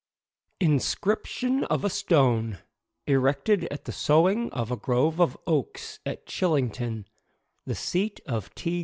INSCRIPTION 0.59 1.67
FOR 1.67 1.85
A 1.85 1.89
STONE 1.91 2.57
ERECTED 3.05 3.65
AT 3.69 3.85
THE 3.85 3.91
SOWING 3.91 4.51
OF 4.51 4.71
A 4.71 4.75
GROVE 4.75 5.21
OF 5.21 5.37
OAKS 5.45 5.99
AT 6.07 6.25
CHILLINGTON, 6.25 7.05
THE 7.67 7.75
SEAT 7.75 8.19
OF 8.25 8.55
T. 8.55 8.79